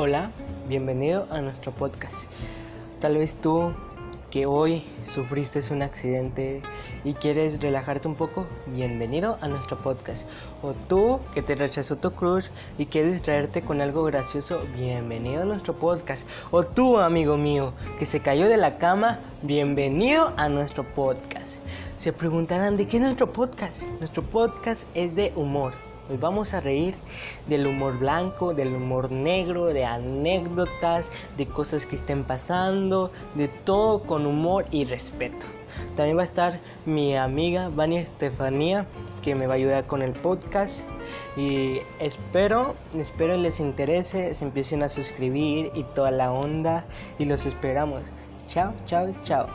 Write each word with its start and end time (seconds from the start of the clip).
Hola, 0.00 0.30
bienvenido 0.68 1.26
a 1.28 1.40
nuestro 1.40 1.72
podcast. 1.72 2.28
Tal 3.00 3.16
vez 3.16 3.34
tú 3.34 3.72
que 4.30 4.46
hoy 4.46 4.84
sufriste 5.04 5.60
un 5.72 5.82
accidente 5.82 6.62
y 7.02 7.14
quieres 7.14 7.60
relajarte 7.60 8.06
un 8.06 8.14
poco, 8.14 8.46
bienvenido 8.68 9.38
a 9.40 9.48
nuestro 9.48 9.76
podcast. 9.76 10.28
O 10.62 10.72
tú 10.88 11.18
que 11.34 11.42
te 11.42 11.56
rechazó 11.56 11.96
tu 11.96 12.12
crush 12.12 12.46
y 12.78 12.86
quieres 12.86 13.14
distraerte 13.14 13.62
con 13.62 13.80
algo 13.80 14.04
gracioso, 14.04 14.62
bienvenido 14.76 15.42
a 15.42 15.46
nuestro 15.46 15.74
podcast. 15.74 16.24
O 16.52 16.62
tú, 16.62 16.98
amigo 16.98 17.36
mío, 17.36 17.72
que 17.98 18.06
se 18.06 18.20
cayó 18.20 18.48
de 18.48 18.56
la 18.56 18.78
cama, 18.78 19.18
bienvenido 19.42 20.32
a 20.36 20.48
nuestro 20.48 20.84
podcast. 20.84 21.56
Se 21.96 22.12
preguntarán, 22.12 22.76
¿de 22.76 22.86
qué 22.86 22.98
es 22.98 23.02
nuestro 23.02 23.32
podcast? 23.32 23.82
Nuestro 23.98 24.22
podcast 24.22 24.84
es 24.94 25.16
de 25.16 25.32
humor 25.34 25.87
Hoy 26.10 26.16
vamos 26.16 26.54
a 26.54 26.60
reír 26.60 26.94
del 27.48 27.66
humor 27.66 27.98
blanco, 27.98 28.54
del 28.54 28.74
humor 28.74 29.12
negro, 29.12 29.66
de 29.66 29.84
anécdotas, 29.84 31.12
de 31.36 31.46
cosas 31.46 31.84
que 31.84 31.96
estén 31.96 32.24
pasando, 32.24 33.10
de 33.34 33.48
todo 33.48 34.02
con 34.02 34.24
humor 34.24 34.64
y 34.70 34.84
respeto. 34.86 35.46
También 35.96 36.16
va 36.16 36.22
a 36.22 36.24
estar 36.24 36.60
mi 36.86 37.14
amiga 37.14 37.68
Vania 37.68 38.00
Estefanía 38.00 38.86
que 39.22 39.34
me 39.34 39.46
va 39.46 39.52
a 39.52 39.56
ayudar 39.56 39.86
con 39.86 40.00
el 40.00 40.12
podcast 40.12 40.80
y 41.36 41.80
espero, 42.00 42.74
espero 42.94 43.36
les 43.36 43.60
interese, 43.60 44.32
se 44.32 44.44
empiecen 44.44 44.82
a 44.82 44.88
suscribir 44.88 45.70
y 45.74 45.82
toda 45.82 46.10
la 46.10 46.32
onda 46.32 46.86
y 47.18 47.26
los 47.26 47.44
esperamos. 47.44 48.02
Chao, 48.46 48.72
chao, 48.86 49.12
chao. 49.24 49.46